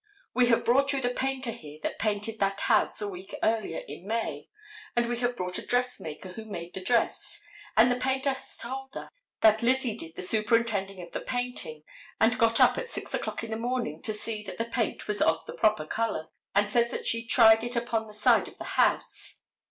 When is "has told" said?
8.33-8.97